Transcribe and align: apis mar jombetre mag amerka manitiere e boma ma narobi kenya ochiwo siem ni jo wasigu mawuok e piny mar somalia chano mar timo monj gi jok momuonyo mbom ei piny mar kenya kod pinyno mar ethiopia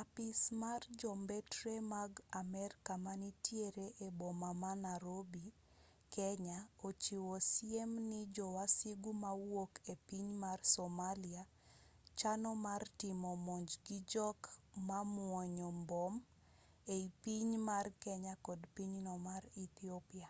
apis 0.00 0.38
mar 0.62 0.80
jombetre 1.00 1.72
mag 1.94 2.12
amerka 2.40 2.92
manitiere 3.06 3.86
e 4.06 4.08
boma 4.18 4.50
ma 4.62 4.72
narobi 4.84 5.44
kenya 6.14 6.58
ochiwo 6.88 7.34
siem 7.50 7.90
ni 8.10 8.20
jo 8.34 8.46
wasigu 8.56 9.10
mawuok 9.22 9.72
e 9.92 9.94
piny 10.06 10.28
mar 10.42 10.58
somalia 10.74 11.42
chano 12.18 12.50
mar 12.66 12.82
timo 13.00 13.30
monj 13.46 13.68
gi 13.86 13.98
jok 14.12 14.40
momuonyo 14.88 15.68
mbom 15.82 16.14
ei 16.94 17.06
piny 17.22 17.50
mar 17.68 17.86
kenya 18.04 18.34
kod 18.46 18.60
pinyno 18.74 19.12
mar 19.26 19.42
ethiopia 19.64 20.28